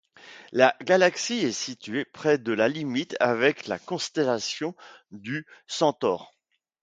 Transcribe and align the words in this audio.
La 0.51 0.75
galaxie 0.81 1.45
est 1.45 1.51
située 1.51 2.05
près 2.05 2.39
de 2.39 2.51
la 2.53 2.67
limite 2.67 3.15
avec 3.19 3.67
la 3.67 3.77
constellation 3.77 4.73
du 5.11 5.45
Centaure. 5.67 6.33